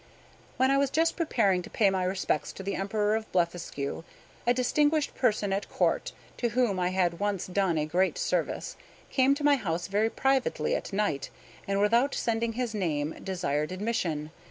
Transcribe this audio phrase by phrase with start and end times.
[0.57, 4.03] When I was just preparing to pay my respects to the Emperor of Blefuscu,
[4.47, 8.75] a distinguished person at Court, to whom I had once done a great service,
[9.11, 11.29] came to my house very privately at night,
[11.67, 14.31] and without sending his name desired admission.